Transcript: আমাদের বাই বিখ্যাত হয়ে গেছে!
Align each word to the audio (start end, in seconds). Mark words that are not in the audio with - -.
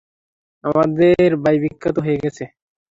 আমাদের 0.63 1.29
বাই 1.43 1.57
বিখ্যাত 1.63 1.95
হয়ে 2.05 2.21
গেছে! 2.23 2.43